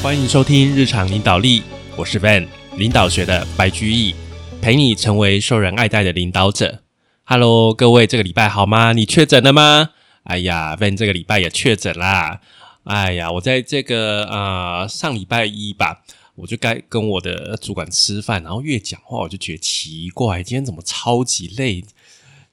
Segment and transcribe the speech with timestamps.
[0.00, 1.60] 欢迎收听日常领导力，
[1.96, 2.46] 我是 Van，
[2.76, 4.14] 领导学的白居易，
[4.62, 6.82] 陪你成为受人爱戴的领导者。
[7.24, 8.92] Hello，各位，这个礼拜好吗？
[8.92, 9.90] 你确诊了吗？
[10.22, 12.40] 哎呀，Van 这个礼拜也确诊啦。
[12.84, 16.04] 哎呀，我在这个呃上礼拜一吧，
[16.36, 21.84] 我就该跟我的主管吃饭，然后越讲话我就觉得奇怪，今天怎么超级累，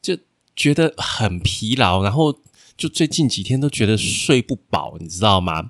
[0.01, 0.17] 就
[0.55, 2.39] 觉得很疲劳，然后
[2.75, 5.69] 就最近几天都觉得睡不饱，你知道吗？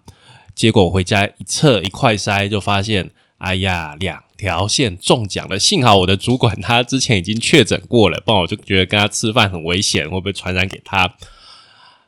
[0.55, 5.59] 结果我回家一测一快筛，就发现，哎呀，两条线中奖了。
[5.59, 11.13] 幸好我的主管他之前已经确诊过了，不然我就觉得跟他吃饭很危险，会不会传染给他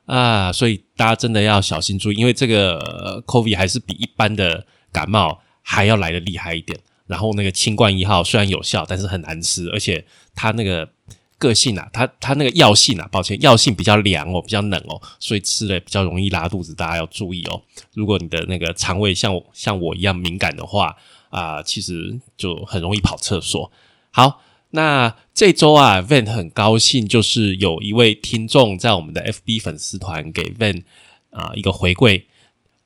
[0.06, 0.52] 啊？
[0.52, 6.80] 所以大家真的要小心注意，因为这个 COVID 还是比一般的感冒还要来的厉害一点。
[7.06, 10.90] 然后那个清冠一号虽然有效，但是很难吃，而且它那个。
[11.38, 17.61] 个性啊，它它那个药性啊，抱歉，药性比较凉哦，比较冷哦，所以吃了比较容易拉肚子，大家要注意哦。
[17.94, 20.95] 如果你的那个肠胃像我像我一样敏感的话
[21.30, 23.72] 啊，其实就很容易跑厕所。
[24.11, 30.83] 好，那这周啊，Van 很高兴，就是有一位听众在我们的 FB 粉丝团给 Van
[31.30, 32.23] 啊一个回馈。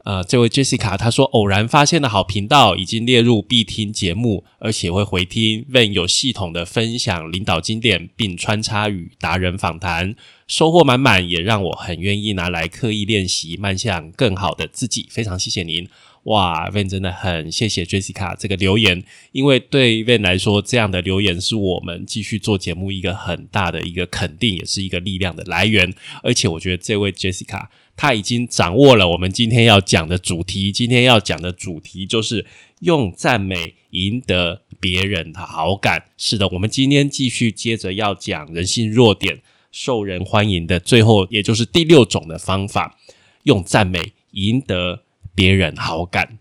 [0.03, 5.66] 呃，这位 Jessica 她说，偶然发现的好频道已经列入必听节目，而且会回听。
[5.69, 10.16] 问有系统的分享领导经典，并穿插与达人访谈，
[10.47, 15.07] 收获满满，也让我很愿意拿来刻意练习，迈向更好的自己。
[15.11, 15.88] 非常谢谢您，
[16.23, 25.94] 哇，Van 真的很谢谢 Jessica 这个留言，因为对 Van 来说，这样的留言是我们继续做节目一个很大的一个肯定，也是一个力量的来源。
[26.23, 27.67] 而且我觉得这位 Jessica。
[27.97, 30.72] 他已经掌握了我们今天要讲的主题。
[30.72, 32.47] 今天要讲的主题就是
[32.80, 36.06] 用赞美赢得别人的好感。
[36.17, 39.41] 是的，我们今天继续接着要讲人性弱点，
[39.72, 42.97] 受人欢迎的最后，也就是第六种的方法，
[43.44, 45.03] 用赞美赢得
[45.36, 46.40] 别人好感。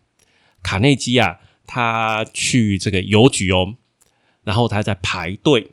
[0.63, 3.77] 卡内基啊，他去这个邮局哦，
[4.45, 5.73] 然后他在排队，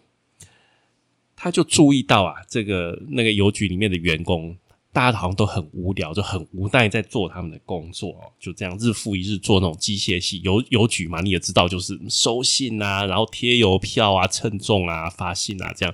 [1.35, 4.57] 他就注意到啊，这个那个邮局里面的员工。
[4.93, 15.93] 大家好像都很无聊，就很无奈在做他们的工作，就这样日复一日做那种机械系邮邮局嘛，你也知道，就是收信啊，然后贴邮票啊，称重啊，发信啊，这样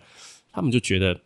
[0.53, 1.19] 他们就觉得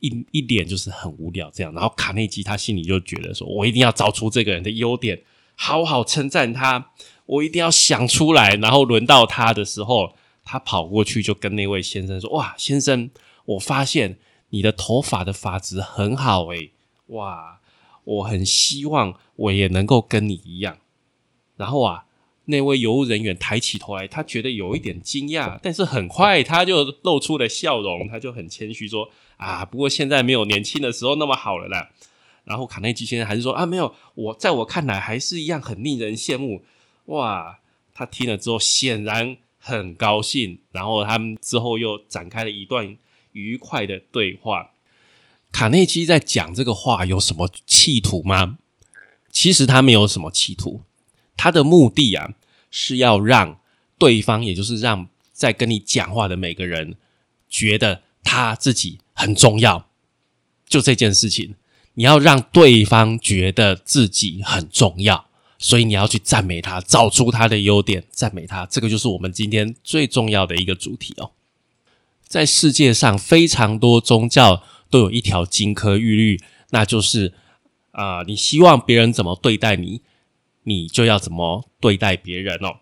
[0.00, 1.72] 一一脸就是很无聊这样。
[1.72, 5.22] 然后卡内基他心里就觉得说，我一定要找出这个人的优点，
[5.54, 6.92] 好好称赞他，
[7.26, 8.54] 我一定要想出来。
[8.56, 10.14] 然后轮到他的时候，
[10.44, 13.10] 他跑过去就跟那位先生说：“哇，先生，
[13.44, 14.18] 我发现
[14.50, 16.70] 你的头发的发质很好诶。”
[17.08, 17.60] 哇，
[18.04, 20.78] 我很希望我也能够跟你一样。
[21.56, 22.04] 然后啊，
[22.44, 31.90] 那位邮务人员抬起头来，他觉得有一点惊讶，但是很快他就露出了笑容，他就很谦虚说：“啊，不过现在没有年轻的时候那么好了啦。”
[32.44, 36.64] 然后卡内基先生还是说：“啊，没有，我在我看来还是一样很令人羡慕。”
[37.06, 37.58] 哇，
[37.92, 42.96] 他听了之后显然很高兴，然后他们之后又展开了一段
[43.32, 44.70] 愉快的对话。
[45.50, 48.58] 卡内基在讲这个话有什么企图吗？
[49.30, 50.82] 其实他没有什么企图，
[51.36, 52.34] 他的目的啊
[52.70, 53.60] 是要让
[53.98, 56.96] 对方，也就是让在跟你讲话的每个人
[57.48, 59.88] 觉得他自己很重要。
[60.68, 61.56] 就这件事情，
[61.94, 65.26] 你要让对方觉得自己很重要，
[65.58, 68.64] 所以你要去赞美他，找出他的优点，赞美他。
[68.66, 71.32] 这个就是我们今天最重要的一个主题哦。
[72.28, 74.62] 在世界上，非常多宗教。
[74.88, 76.40] 都有一条金科玉律，
[76.70, 77.34] 那就是
[77.90, 80.00] 啊，你希望别人怎么对待你，
[80.62, 82.76] 你就要怎么对待别人哦。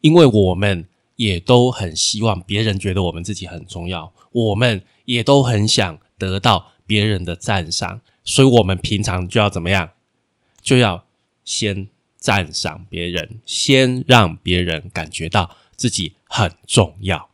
[0.00, 9.90] 因为我们也都很希望别人觉得我们自己很重要，我们也都很想得到别人的赞赏，所以我们平常就要怎么样，
[10.62, 11.06] 就要
[11.44, 17.30] 先赞赏别人，先让别人感觉到自己很重要。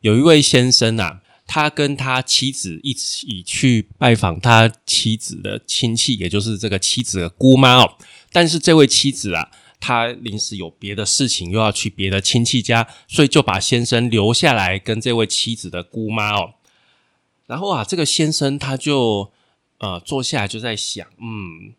[0.00, 1.20] 有一位先生啊。
[1.44, 7.98] 他跟他妻子一起去拜访他妻子的亲戚，也就是这个妻子的姑妈哦。
[8.30, 9.50] 但是这位妻子啊，
[9.82, 16.54] 他临时有别的事情，又要去别的亲戚家，所以就把先生留下来跟这位妻子的姑妈哦。
[17.46, 19.32] 然后啊，这个先生他就
[19.78, 21.74] 呃坐下来就在想，嗯，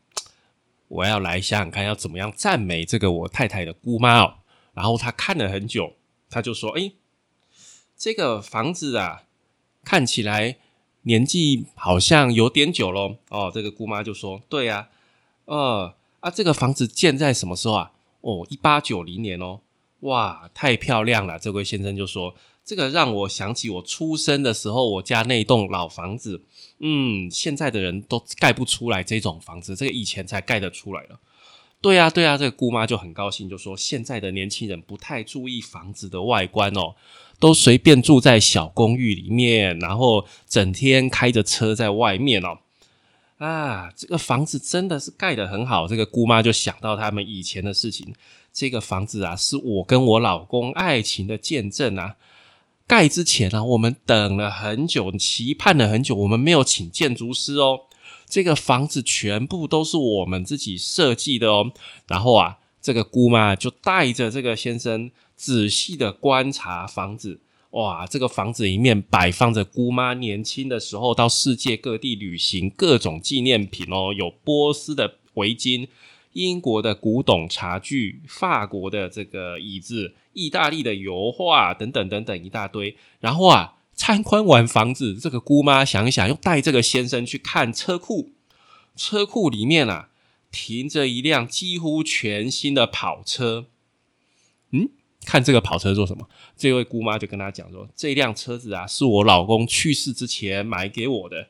[0.90, 4.36] 我要来想想看，要怎么样赞美这个我太太的姑妈哦。
[4.74, 5.96] 然后他看了很久，
[6.30, 6.92] 他就说：“哎，
[7.98, 9.24] 这个房子啊。”
[9.86, 10.56] 看起来
[11.02, 13.18] 年纪好像有点久了。
[13.28, 14.88] 哦，这个姑妈就说：“对呀，
[15.44, 17.92] 呃啊，这个房子建在什么时候啊？
[18.22, 19.60] 哦，一八九零年哦，
[20.00, 22.34] 哇，太漂亮了。”这位先生就说
[22.64, 26.42] ：“这个让我想起我出生的时候，我家那栋老房子。
[26.80, 31.20] 嗯，现在的人都盖不出来这种房子，这个以前才盖得出来了。
[31.82, 36.96] 对啊，对啊，这个姑妈就很高兴，就说现在的年轻人不太注意房子的外观哦，
[37.38, 42.60] 都随便住在小公寓里面，然后整天开着车在外面哦。
[43.38, 45.88] 啊，这个房子真的是盖得很好。
[45.88, 48.14] 这个姑妈就想到他们以前的事情，
[48.54, 52.16] 这个房子啊，是我跟我老公爱情的见证啊。
[52.86, 57.82] 盖之前呢，我们等了很久，期盼了很久，我们没有请建筑师哦。
[58.28, 61.72] 这个房子全部都是我们自己设计的哦。
[62.08, 67.42] 然后啊，这个姑妈就带着这个先生仔细的观察房子。
[67.74, 75.88] 哇，这个房子里面摆放着姑妈年轻的时候到世界各地旅行各种纪念品哦，有波斯的围巾、
[76.32, 82.96] 英国的古董茶具、法国的这个椅子、意大利的油画等等等等一大堆。
[83.20, 83.76] 然后啊。
[83.96, 88.32] 参观完房子，这个姑妈想一想，又带这个先生去看车库。
[88.96, 90.10] 车库里面啊，
[90.52, 93.68] 停着一辆几乎全新的跑车。
[94.72, 94.90] 嗯，
[95.26, 96.28] 看这个跑车做什么？
[96.56, 101.48] 这位姑妈就跟他讲说：“这辆车子啊，是我老公去世之前买给我的。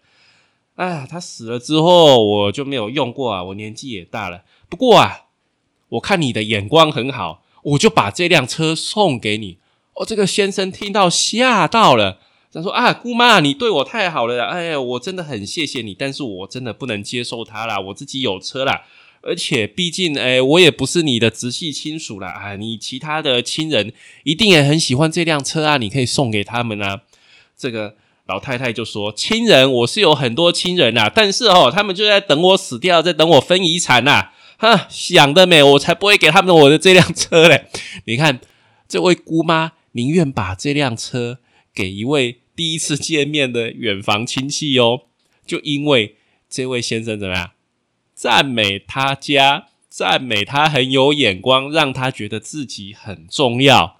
[0.76, 3.44] 哎，他死了之后，我就没有用过啊。
[3.44, 4.44] 我年纪也大了。
[4.70, 5.26] 不过啊，
[5.90, 9.58] 我看你的眼光很好，我就把这辆车送给你。”
[9.96, 12.20] 哦，这个先生听到吓到了。
[12.52, 18.84] 他说：“啊，姑妈，你对我太好了，哎呀，我真的很谢谢你，但是我真的不能接受他啦，我自己有车啦，
[19.24, 23.94] 而且毕竟，哎，我也不是你的直系亲属啦，啊，你其他的亲人
[24.24, 27.02] 一定也很喜欢这辆车啊，你可以送给他们啊。”
[27.58, 27.96] 这个
[28.28, 37.66] 老太太就说：“亲人，我是有很多亲人呐，但是哦，他们就在等我死掉，在等我分遗产呐，哈，想得美，我才不会给他们我的这辆车嘞。
[38.06, 38.40] 你看，
[38.88, 41.40] 这位姑妈宁愿把这辆车
[41.74, 45.06] 给一位。”第一次见面的远房亲戚哦，
[45.44, 46.18] 就因为
[46.48, 47.50] 这位先生怎么样
[48.14, 53.98] 赞美他家，赞美他很有眼光，让他觉得自己很重要。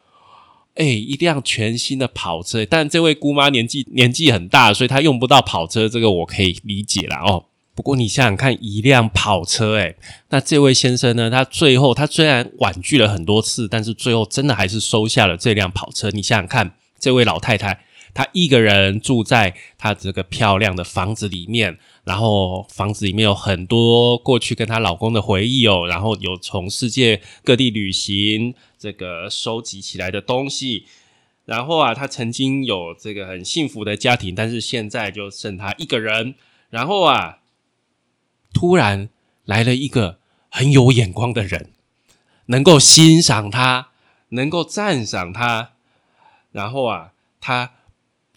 [0.76, 7.46] 哎，一辆全新的跑车，但这位姑妈年纪年纪很大，所以她用不到跑车，这个我可以理解了哦。
[7.76, 9.96] 不过你想想看，一辆跑车，哎，
[10.30, 11.30] 那这位先生呢？
[11.30, 16.10] 他最后他虽然婉拒了很多次，但是最后真的还是收下了这辆跑车。
[16.10, 17.84] 你想想看，这位老太太。
[18.16, 30.86] 她一个人住在她这个漂亮的房子里面，然后房子里面有很多过去跟她老公的回忆哦，然后有从世界各地旅行这个收集起来的东西，
[31.46, 36.36] 然后啊，她曾经有这个很幸福的家庭，但是现在就剩她一个人，
[36.70, 37.40] 然后啊，
[38.54, 39.10] 突然
[39.46, 40.20] 来了一个
[40.50, 41.72] 很有眼光的人，
[42.48, 43.92] 能够欣赏她，
[44.30, 45.72] 能够赞赏她，
[46.52, 47.72] 然后啊，她。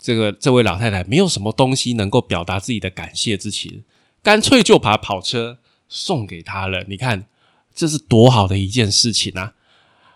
[0.06, 3.82] 这个这位老太太没有什么东西能够表达自己的感谢之情，
[4.22, 5.58] 干脆就把跑车
[5.88, 6.84] 送给他了。
[6.86, 7.26] 你看，
[7.74, 9.54] 这是多好的一件事情啊！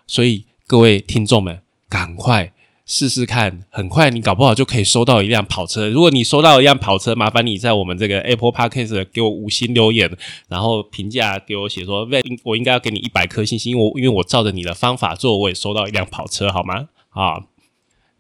[0.06, 2.52] 所以各位听众们，赶快
[2.86, 5.88] 试试看，很快你搞不好就可以收到一辆跑车。
[5.88, 10.08] 如果你收到一辆跑车，麻烦你在我们这个 Apple Podcast 给我五星留言，
[10.46, 16.90] 然后评价给我写说，为我应该要给你一百颗星星，因为我因为我照着你的方法做，我也收到一辆跑车，好吗？
[17.08, 17.42] 啊，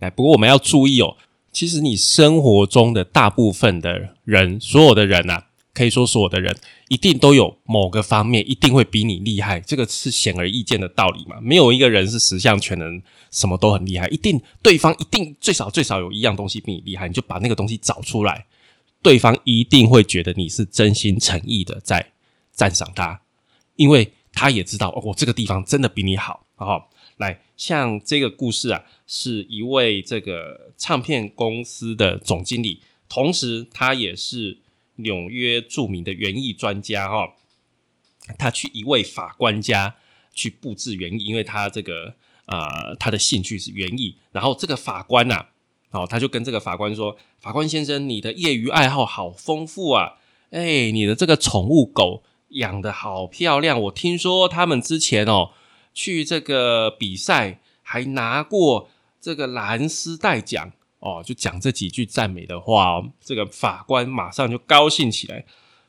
[0.00, 1.16] 来，不过我们要注意哦。
[1.52, 5.42] 其实你生活中的大部分的人，所有的人呐，
[5.74, 6.56] 可以说所有的人，
[6.88, 11.40] 一定都有某个方面一定会比你厉害，这个是显而易见的道理嘛。
[11.40, 18.46] 没有一个人是十项全能，什么都很厉害，一定对方一定最少最少有一样东西比你厉害，你就把那个东西找出来，
[19.02, 22.12] 对方一定会觉得你是真心诚意的在
[22.52, 23.20] 赞赏他，
[23.76, 26.89] 因为他也知道哦，我这个地方真的比你好，好。
[27.20, 34.56] 来，像这个故事啊，是一位这个唱片公司的总经理，同时他也是
[34.96, 37.34] 纽约著名的园艺专家哈。
[38.38, 39.96] 他去一位法官家
[40.32, 42.14] 去布置园艺，因为他这个
[42.46, 44.16] 啊，他的兴趣是园艺。
[44.32, 45.44] 然后这个法官呐，
[45.90, 50.14] 哦，他就跟这个法官说：“法官先生，你的业余爱好好丰富啊！
[50.52, 55.50] 哎，你的这个宠物狗养的好漂亮，我听说他们之前哦。”
[55.92, 58.88] 去这个比赛还拿过
[59.20, 63.10] 这个蓝丝带奖哦，就讲这几句赞美的话哦。
[63.20, 65.44] 这个法官马上就高兴起来，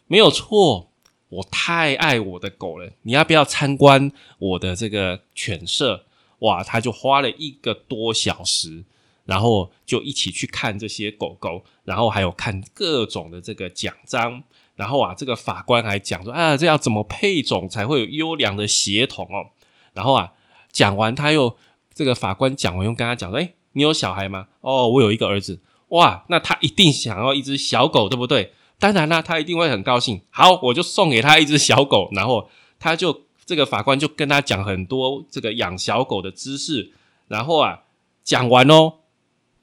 [0.07, 0.89] 没有错，
[1.29, 2.91] 我太爱我的狗了。
[3.03, 6.05] 你要不要参观我的这个犬舍？
[6.39, 8.83] 哇，他就花了一个多小时，
[9.25, 14.43] 然后就一起去看这些狗狗，然后还有看各种的这个奖章。
[14.75, 19.51] 然后啊，这个法官还讲说啊，这要怎么配种才会有优良的血统哦？
[19.93, 20.31] 然后啊，
[20.71, 21.57] 讲完他又
[21.93, 24.47] 这个法官讲完又跟他讲说：“哎，你有小孩吗？
[24.61, 25.61] 哦，我有一个儿子。
[25.89, 28.53] 哇，那他一定想要一只小狗，对不对？
[28.79, 30.21] 当然啦，他一定会很高兴。
[30.29, 32.09] 好，我就送给他一只小狗。
[32.13, 36.93] 然后他就这个法官就跟他讲很多这个养小狗的知识，
[37.27, 37.81] 然后啊，
[38.23, 38.93] 讲完哦，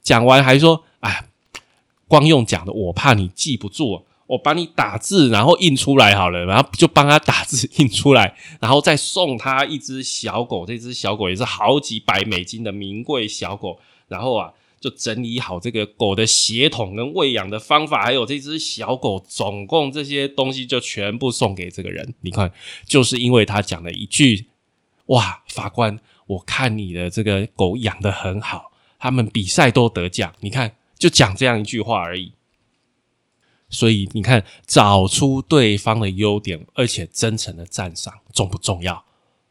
[0.02, 1.30] 讲完还说，哎，
[2.06, 14.52] 光用讲的，我怕你记不住，我帮你打字，然后印出来好了，然后就帮他打字印出来，然后再送他一只小狗，这只小狗也是好几百美金的名贵小狗，然后啊。
[14.80, 22.14] 就整理好这个狗的血统跟喂养的方法，还有这只小狗，总共这些东西就全部送给这个人。
[22.20, 22.52] 你看，
[22.86, 24.46] 就是因为他讲了一句
[25.06, 28.70] ：“哇，法官，我看你的这个狗养的很好，
[29.00, 32.34] 他们比赛都得奖。”你看，就讲这样一句话而已。
[33.70, 39.04] 所以你看，找出对方的优点，而且真诚的赞赏，重不重要？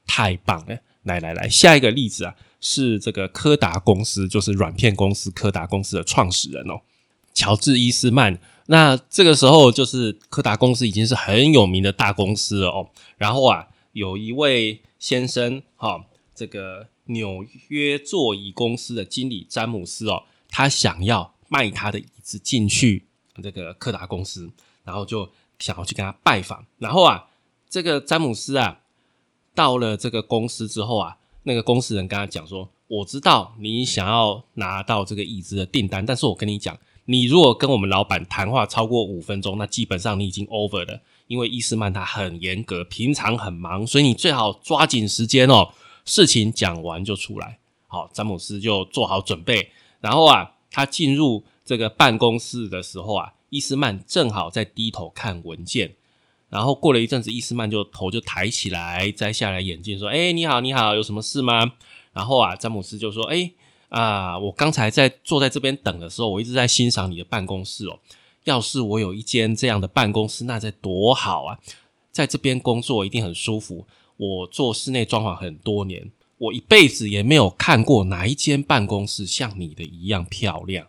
[0.05, 0.77] 太棒了！
[1.03, 2.35] 来来来，下一个例子啊。
[2.59, 6.81] 是这个柯达公司，就是软片公司柯达公司的创始人哦，
[7.31, 8.39] 乔治伊斯曼。
[8.65, 12.89] 那这个时候，就是柯达公司已经是很有名的大公司了哦。
[13.15, 23.05] 然后啊，有一位先生哈，这个纽约座椅公司的经理詹姆斯哦，他想要卖他的椅子进去
[23.41, 24.49] 这个柯达公司，
[24.83, 25.29] 然后就
[25.59, 26.65] 想要去跟他拜访。
[26.77, 27.27] 然后啊，
[27.69, 28.79] 这个詹姆斯啊，
[29.53, 31.17] 到了这个公司之后啊。
[31.43, 40.99] 那个公司人跟他讲说：“我知道你想要拿到这个椅子的订单，但是我跟你讲，你如果跟我们老板谈话超过五分钟，那基本上你已经 over 了。
[41.27, 45.69] 因为伊斯曼他很严格，平常很忙，所以你最好抓紧时间哦。
[46.03, 47.59] 事情讲完就出来。
[47.87, 49.71] 好，詹姆斯就做好准备。
[50.01, 55.93] 然后啊，他进入这个办公室的时候啊，伊斯曼正好在低头看文件。”
[56.49, 61.73] 然后过了一阵子，伊斯曼就头就抬起来，摘下来眼镜，说：“哎，你好，你好，有什么事吗？”
[62.13, 63.51] 然后啊，詹姆斯就说：“哎
[63.89, 67.99] 啊，我刚才在坐在这边等的时候，我一直在欣赏你的办公室哦。
[68.45, 71.59] 要是我有一间这样的办公室，那在多好啊！
[72.13, 73.85] 在这边工作一定很舒服。
[74.15, 80.87] 我做室内装潢很多年，我一辈子也没有看过哪一间办公室像你的一样漂亮。”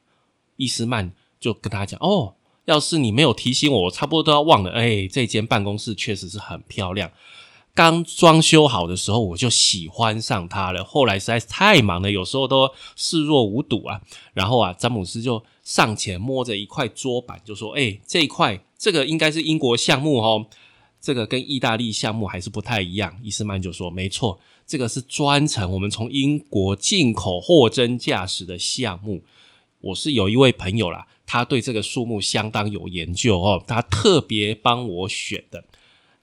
[0.58, 1.10] 伊斯曼
[1.40, 2.34] 就跟他讲：“哦。”
[2.68, 4.70] 要是你没有提醒我，我差不多都要忘了。
[4.72, 7.10] 哎，这间办公室确实是很漂亮。
[7.74, 10.84] 刚装修好的时候，我就喜欢上它了。
[10.84, 14.02] 后来实在是太忙了，有时候都视若无睹啊。
[14.34, 20.44] 然后啊，詹姆斯就上前摸着一块桌板，就说：“哎，这一块，这个应该是英国项目哦，
[21.00, 29.22] 这个跟意大利项目还是不太一样。”伊斯曼就说：“没错，这个是专程我们从英国进口货真价实的项目。
[29.80, 35.62] 我是有一位朋友啦。”他对这个树木相当有研究哦，他特别帮我选的。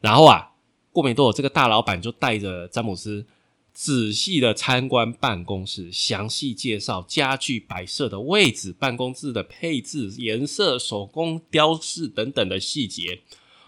[0.02, 0.54] 然后啊，
[0.92, 3.24] 过没多久，这个大老板就带着詹姆斯
[3.72, 13.22] 仔细的参观办公室，详细介绍家具摆设的位置、办公室的配置、颜色、手工雕饰等等的细节。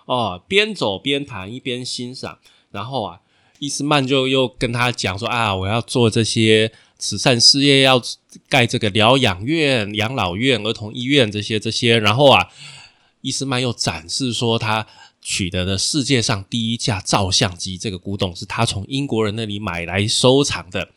[0.05, 2.39] 哦，边走边谈，一边欣赏。
[2.71, 3.21] 然后啊，
[3.59, 8.01] 伊斯曼就又跟他讲说：“啊，我要做这些。”慈善事业要
[8.49, 12.47] 盖这个疗养院、养老院、儿童医院这些这些，然后啊，
[13.21, 14.87] 伊斯曼又展示说他
[15.21, 20.89] 取得的世界上第一架照相机，这个古董是他从英国人那里买来收藏的。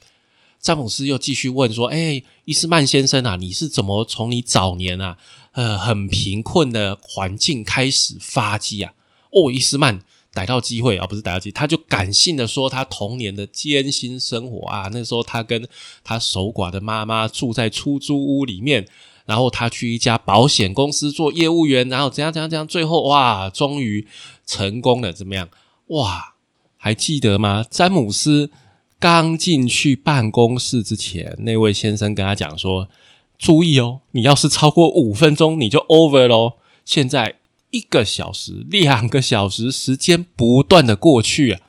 [0.59, 5.17] 詹姆斯又继续问说：“哎，伊斯曼先生啊，你是怎么从你早年啊，
[5.53, 8.93] 呃，很贫困的环境开始发迹啊？”
[9.33, 10.03] 哦，伊斯曼。
[10.33, 15.67] 逮到机会而不是逮到机，他就感性的说他童年的艰辛生活啊，那时候他跟
[16.05, 18.87] 他守寡的妈妈住在出租屋里面，
[19.27, 24.07] 然后他去一家保险公司做业务员，然后怎样怎样怎样，最后哇，终于
[24.47, 25.49] 成功了，怎么样？
[25.89, 26.35] 哇，
[26.77, 27.65] 还记得吗？
[27.69, 28.53] 詹姆斯
[29.01, 32.89] 刚进去办公室之前，那位先生跟他讲说
[33.37, 36.53] ：“注意哦，你要是超过五分钟，你就 over 喽。”
[36.87, 37.40] 现在。
[37.71, 41.61] 一个小时、两个小时，时间不断的过去啊，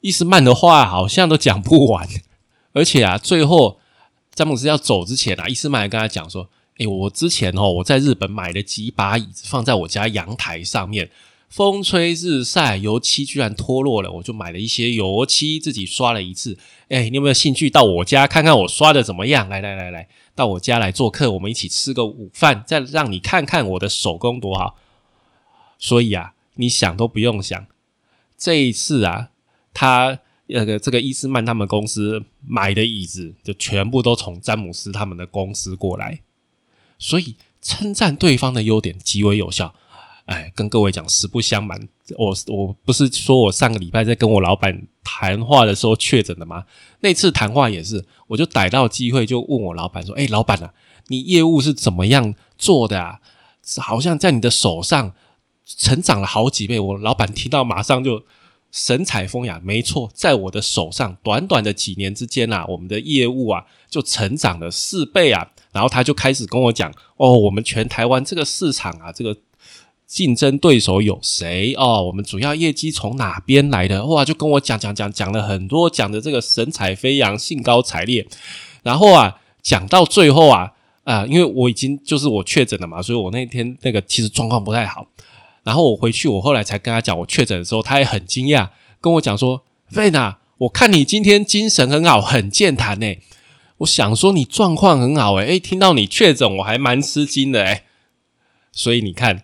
[0.00, 2.08] 伊斯曼的话好像都讲不完。
[2.74, 3.78] 而且啊，最后
[4.34, 6.48] 詹姆斯要走之前啊，伊斯曼还跟他讲说
[6.78, 11.10] ：“哎，我之前哦，我在日本买了几把椅子，放在我家阳台上面，
[11.48, 16.58] 风吹日晒，油漆居然脱落了，我就买了一些油漆，自己刷了一次。
[16.88, 19.48] 哎，你有没有兴趣到我家看看我刷的怎么样？
[19.48, 24.76] 来来来来，到我家来做客，我们一起吃个午饭，再让你看看我的手工多好。”
[25.82, 27.66] 所以啊，你想都不用想，
[28.38, 29.30] 这一次啊，
[29.74, 36.20] 他那个这个伊斯曼他们公司买的椅子，就全部都从詹姆斯他们的公司过来。
[37.00, 39.74] 所以称赞对方的优点极为有效。
[40.26, 46.64] 哎，跟各位讲，实不相瞒，我我不是说我上个礼拜在跟我老板谈话的时候确诊的吗？
[47.00, 50.72] 那次谈话也是，我就逮到机会就问我老板说：“哎，老板啊，
[51.08, 53.18] 你业务是怎么样做的啊？
[53.78, 55.12] 好像在你的手上。”
[55.76, 58.24] 成长了好几倍，我老板听到马上就
[58.70, 65.50] 神采风扬，没错，在我的手上，短短的几年之间啊，我们的业务啊就成长了四倍啊。
[65.72, 69.36] 然后他就开始跟我讲，哦，我们全台湾这个市场啊，这个
[70.06, 71.72] 竞争对手有谁？
[71.74, 74.04] 哦，我们主要业绩从哪边来的？
[74.04, 78.26] 哇，就跟我讲讲讲讲了很多，讲的这个神采飞扬、兴高采烈。
[78.82, 80.72] 然后啊，讲到最后啊，
[81.04, 85.06] 啊，因为我已经就是我确诊了嘛，所以我那天那个其实状况不太好。
[85.64, 93.16] 然后我回去，我后来才跟他讲我确诊的时候，他也很惊讶，跟我讲说：“费娜，我看你今天精神很好，很健谈呢。”
[93.78, 97.82] 我想说你状况很好诶，诶，听到你确诊，我还蛮吃惊的诶。
[98.70, 99.42] 所以你看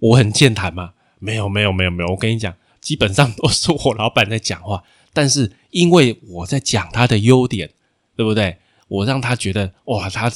[0.00, 0.94] 我很健谈吗？
[1.18, 2.10] 没有，没有，没有，没有。
[2.10, 4.82] 我跟你讲，基本上都是我老板在讲话，
[5.12, 7.70] 但是因为我在讲他的优点，
[8.16, 8.58] 对不对？
[8.88, 10.30] 我让他觉得哇，他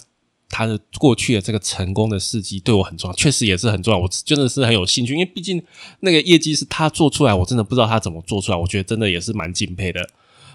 [0.50, 3.98] 他的过去的这个成功的事迹对我很重要，确实也是很重要。
[3.98, 5.62] 我真的是很有兴趣，因为毕竟
[6.00, 8.58] 那个业绩是他做出来，我真的不知道他怎么做出来。
[8.58, 10.10] 我觉得真的也是蛮敬佩的，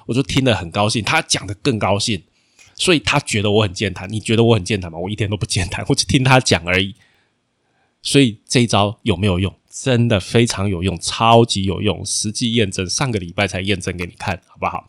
[0.05, 2.21] 我就听得很高兴，他讲的更高兴，
[2.75, 4.11] 所以他觉得我很健谈。
[4.11, 4.99] 你觉得我很健谈吗？
[4.99, 6.93] 我一点都不健谈，我只听他讲而已。
[8.01, 9.55] 所以这一招有没有用？
[9.71, 14.87] 真的非常有用，超级有用，实际验证，上个礼拜才验证给你看，好不好？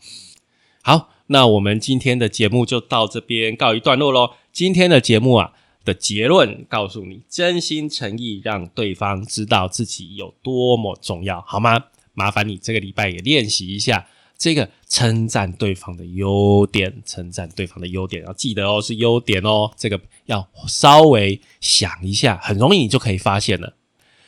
[0.83, 1.13] 好。
[1.29, 4.35] 那我们今天的节目就到这边告一段落喽。
[4.57, 5.53] 今天的节目啊
[5.85, 11.79] 的结论告诉你，真心诚意让对方知道自己有多么重要，好吗？
[12.15, 19.69] 麻烦你这个礼拜也练习一下这个称赞对方的优点，称赞对方的优点，要记得哦，是优点哦。
[19.77, 23.75] 这个要稍微想一下，很容易你就可以发现了。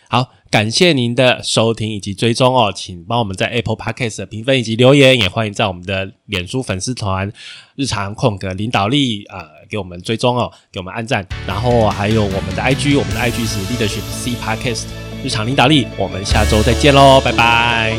[0.10, 0.34] 好。
[0.52, 7.32] 感谢您的收听以及追踪哦，请帮我们在 Apple Podcast 评分以及留言，也欢迎在我们的脸书粉丝团
[7.78, 14.86] “日常空格领导力”啊给我们追踪哦，给我们按赞，然后还有我们的 IG，我们的 IG 是 Leadership C Podcast
[15.24, 17.96] 日常领导力，我们下周再见喽，拜拜。